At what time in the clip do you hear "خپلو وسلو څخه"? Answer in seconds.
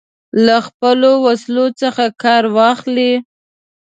0.67-2.03